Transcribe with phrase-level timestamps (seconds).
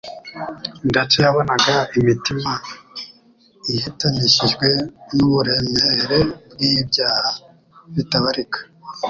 [0.89, 2.51] ndetse yabonaga imitima
[3.75, 4.67] ihetamishijwe
[5.17, 6.19] n'uburemere
[6.51, 7.29] bw'ibyaha
[7.95, 8.59] bitabarika,